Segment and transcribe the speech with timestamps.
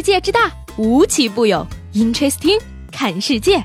[0.00, 1.66] 世界之大，无奇不有。
[1.92, 2.58] Interesting，
[2.90, 3.62] 看世界。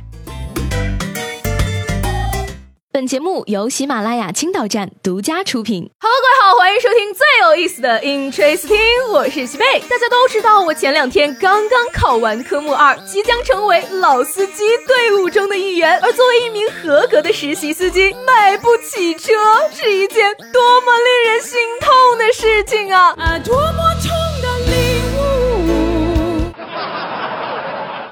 [2.91, 5.89] 本节目由喜马拉雅青岛站独家出品。
[5.99, 9.79] Hello，各位好，欢迎收听最有意思的 Interesting，我是西贝。
[9.89, 15.97] 大家都知道，我前两天刚刚考完科目二，即将成为老司机队伍中的一员。
[16.01, 19.31] 而作为一名合格的实习司机，买不起车
[19.73, 23.13] 是一件多么令人心痛的事情啊！
[23.17, 23.84] 啊，多么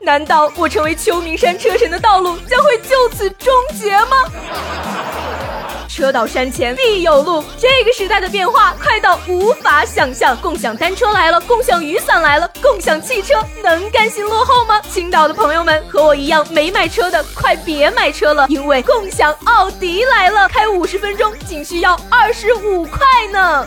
[0.03, 4.17] 难道我成为秋名山车神的道路将会就此终结吗？
[5.88, 10.35] 车到山前必有路，这个时代的变化快到无法想象。
[10.38, 14.81] 共享单车来了，共享雨伞来了，共享汽车能甘心落后吗？
[14.91, 22.99] 青岛的朋友们和我一样没买车的，快别买车了，因为共享奥迪来了，开五十分钟仅需要二十五块
[23.31, 23.66] 呢。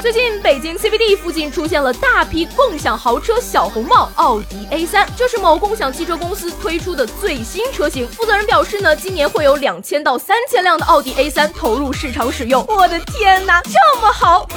[0.00, 8.08] 最近北京 CBD 附近出现了大批共享豪车小红帽奥迪 A3，这是某共享汽车公司推出的最新车型。
[8.08, 12.64] 负责人表示呢，今年会有两千到三千辆的奥迪 A3 投入市场使用。
[12.68, 14.48] 我的天哪，这么好！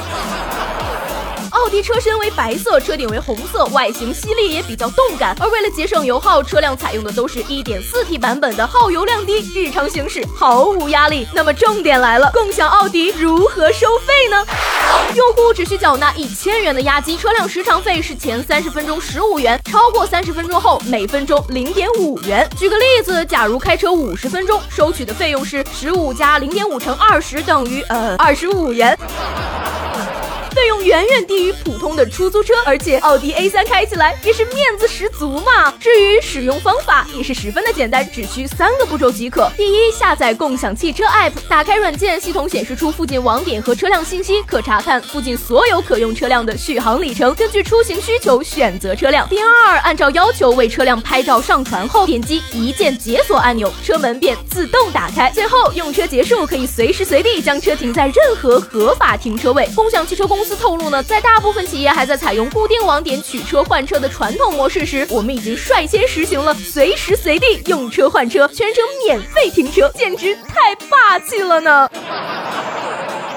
[1.64, 5.34] 奥迪车身为白色，车顶为红色，外形犀利也比较动感。
[5.40, 11.26] 而为了节省油耗，车辆采用的都是一点四 T 版本的，耗油量低，日常行驶毫无压力。
[11.32, 14.44] 那么重点来了，共享奥迪如何收费呢？
[15.14, 22.46] 用户只需缴纳一千元的押金，车辆时长费是前三十分钟十五元，超过三十分钟后每分钟零点五元。
[22.58, 28.94] 举个例子，假如开车五十分钟，收取的费用是十五加零点五乘二十等于呃二十五元。
[30.64, 35.13] 费用远远低于普通的出租车，而且奥迪 A3 开起来也是面子十足。
[35.18, 35.72] 足嘛。
[35.78, 39.50] 至于使用方法也是十分的简单，只需三个步骤即可。
[39.56, 49.28] 第一，下载共享汽车 App，打开软件，系统显示出附近网点和车辆信息，可查看附近所有可用车辆的续航里程，根据出行需求选择车辆。
[49.28, 55.30] 第二，按照要求为车辆拍照上传后，点击一键解锁按钮，车门便自动打开。
[55.30, 59.68] 最后，用车结束可以随时随地将车停在任何合法停车位。
[59.76, 60.54] 共享汽车公司。
[60.54, 71.88] 透露呢，在大部分企业还在采用固定网点取车换车的传统模式时，我们已经率先实行了随时随地用车换车，全程免费停车，简直太霸气了呢！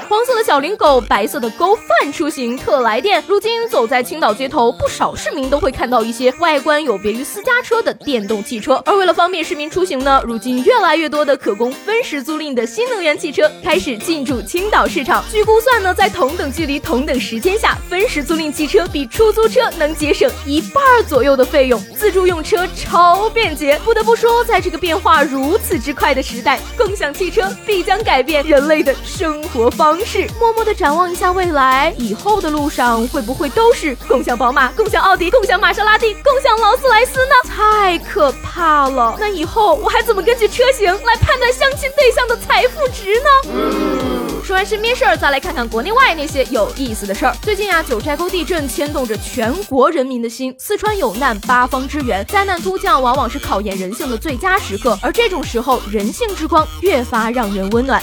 [0.10, 3.22] 黄色的小灵狗，白色的勾范出行特来电。
[3.28, 8.82] 如今走在青岛街头，不少市民都会看到一些外观有别于私家车的电动汽车。
[8.86, 15.22] 而为了方便市民出行呢，如今越来越多的可供分时租赁的新能源汽车开始进驻青岛市场。
[15.30, 23.78] 据估算呢，在同等距离、同等时间下，分时租赁汽车比出租车能节省一半左右的费用，自助用车超便捷。
[23.84, 29.97] 不得不说，在这个变化如此之快的时代，共享汽车必将改变人类的生活方。
[30.06, 37.34] 是默默的展望一下未来，以后的路上会不会都是共享宝马、共享奥迪、共享玛莎拉蒂、共享劳斯莱斯呢？
[37.48, 39.16] 太可怕了！
[39.20, 43.30] 那以后我还怎么根据车型来判断相亲对象的财富值呢？
[43.54, 44.08] 嗯
[44.44, 47.36] 说完身边事儿，再来看看国内外那些有意思的事儿。
[47.42, 58.02] 最近啊，九寨沟地震牵动着全国人民的心，四川有难，八方支援，灾难突降往往是考验人性的最佳时刻，而这种时候，人性之光越发让人温暖。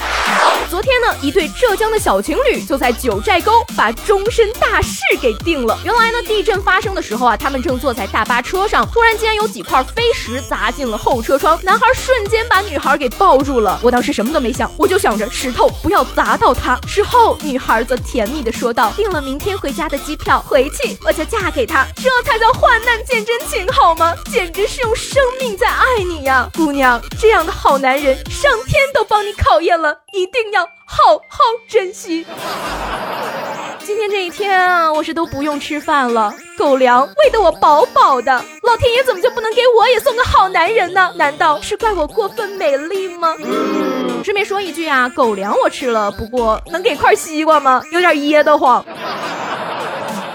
[0.74, 5.78] 昨天呢，一对浙江的小情侣就在九寨沟把终身大事给定了。
[5.84, 13.78] 原来呢，地震发生的时候啊，他们正坐在大巴车上，突然间有几块飞石砸进了后车窗，男孩瞬间把女孩给抱住了。
[13.84, 16.76] 我当时什么都没想，我就想着石头不要砸到他。
[16.88, 24.12] 事后，女孩则甜蜜的说道：“订了明天回家的机票，回去我就嫁给他，这才叫患难见真情，好吗？
[24.32, 27.00] 简直是用生命在爱你呀，姑娘！
[27.16, 31.38] 这样的好男人，上天都帮你考验了，一定要。”好好
[31.68, 32.26] 珍惜。
[33.80, 38.32] 今天这一天啊，我是都不用吃饭了，狗粮喂得我饱饱的。
[38.62, 41.12] 老天爷怎么就不能给我也送个好男人呢？
[41.16, 43.34] 难道是怪我过分美丽吗？
[44.24, 47.82] 顺便说一句啊，狗粮我吃了，不过能给块西瓜吗？
[47.92, 48.82] 有点噎得慌。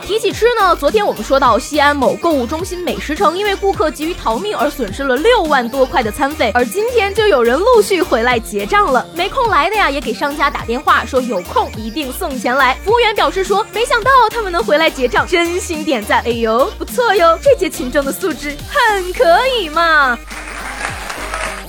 [0.09, 9.07] 提起吃呢，昨天我们说到西安某购物中心美食城，因为顾客急于逃命而损失了六万多块的餐费，而今天就有人陆续回来结账了。
[9.13, 12.75] 没空来的呀，也给商家打电话说有空一定送钱来。
[12.83, 16.23] 服务员表示说，没想到他们能回来结账，真心点赞。
[16.25, 20.17] 哎呦，不错哟，这届群众的素质很可以嘛。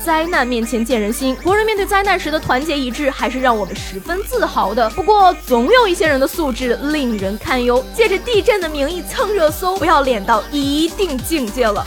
[0.05, 4.89] 灾难面前见人心，国人面对灾难时的团结一致还是让我们十分自豪的。
[4.91, 11.85] 不过，总有一些人的素质令人堪忧，借着地震的名义蹭热搜，不要脸到一定境界了。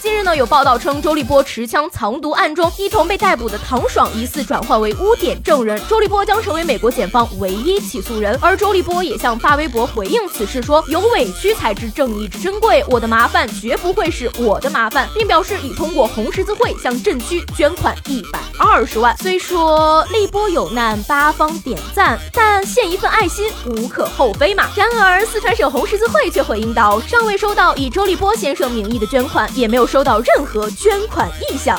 [0.00, 8.38] 近日呢，有报道称周立波持枪藏毒案中一同被逮捕的唐爽疑似转换为污点证人，周立波将成为美国检方唯一起诉人。
[8.42, 19.16] 而周立波也向发微博回应此事说：“有委屈才知正义之珍贵，我的麻烦绝不会是我的麻烦，并表示已通过红十字会向镇区捐款一百二十万。
[19.16, 24.68] 虽说立波有难八方点赞，但献一份爱心无可厚非嘛。
[24.76, 30.04] 然而四川省红十字会却回应道，尚未收到以周立波先生名义的捐款，也没有收。
[30.04, 31.76] 到任何捐款意向，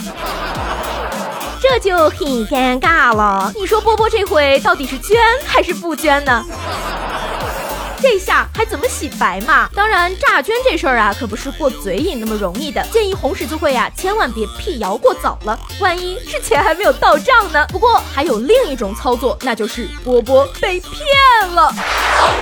[1.62, 3.54] 这就很尴尬了。
[3.56, 6.44] 你说波波这回到底是捐还是不捐呢？
[8.02, 9.70] 这下还怎么洗白嘛？
[9.74, 12.86] 当然，诈捐这事儿啊，可不是过嘴瘾那么容易的。
[12.92, 17.66] 建议红十字会啊，千万别辟谣过早了，万一是钱还没有到账呢。
[17.70, 20.96] 不过还有另一种操作，那就是波波被骗
[21.54, 21.74] 了。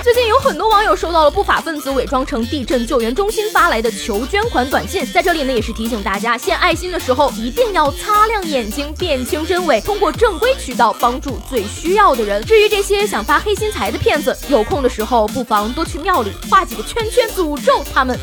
[0.02, 12.44] 最近有很多网友收到了不法分子伪装成地震救援中心发来的求捐款短信，在这里呢也是提醒大家，献爱心的时候一定要擦亮眼睛，辨清真伪，通过正规渠道帮助最需要的人。
[12.44, 18.18] 至于这些想发黑心财的骗子，有空的时候不妨多去庙里画几个圈圈，诅咒他们。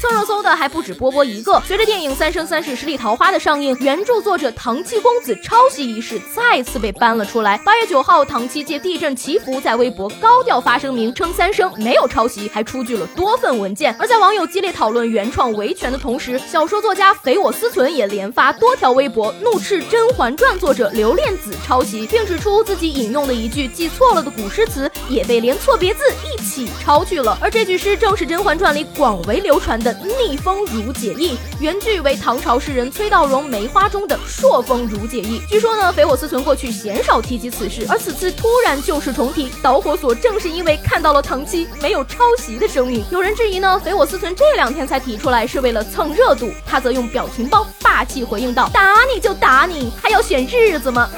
[0.00, 1.60] 蹭热搜的还不止波波一个。
[1.66, 7.58] 随着电影《三生三世十里桃花》的上映，原著作者唐七公子抄袭一事再次被搬了出来。
[7.58, 13.94] 八月九号，唐七借地震祈福，在微博高调发声明，称三生没有抄袭，还出具了多份文件。
[13.98, 27.36] 而在网友激烈讨论原创维权的同时，小说作家匪我思存也连发多条微博，怒斥《甄嬛传》作者刘恋子抄袭，并指出自己引用的一句记错了的古诗词也被连错别字一起抄去了。
[27.40, 29.96] 而这句诗正是《甄嬛传》里广为流传的。
[30.18, 35.40] 逆风如解意，原句为唐朝诗人崔道融《梅花》中的朔风如解意。
[35.48, 43.04] 据说呢，匪我思存过去鲜少提及此事，而此次突然旧事重提，导火索正是因为看到了唐七没有抄袭的声明。
[43.10, 51.08] 有人质疑呢，匪我思存这两天才提出来是为了蹭热度，他则用表情包霸气回应道：“打你就打你，还要选日子吗？”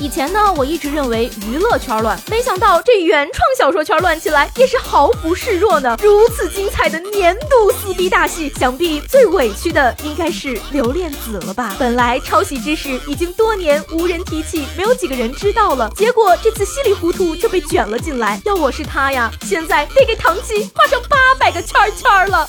[0.00, 5.94] 以前呢，我一直认为娱乐圈乱，没想到这原创小说圈乱起来也是毫不示弱呢。
[6.02, 11.76] 如此精彩的年度撕逼大戏，想必最委屈的应该是刘恋子了吧？
[11.78, 18.40] 本来抄袭之事已经多年无人提起，没有几个人知道了，结果这次稀里糊涂就被卷了进来。
[18.46, 22.48] 要我是他呀，现在得给唐七画上八百个圈圈了。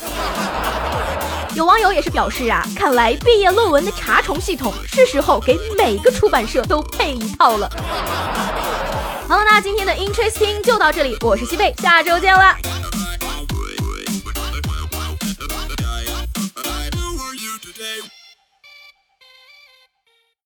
[1.54, 7.70] 有网友也是表示啊，看来毕业论文的查重系统是时候给每个出版社都配一套了。
[9.28, 12.58] 好了，那今天的 Interesting 就到这里，我是西贝，下周见啦。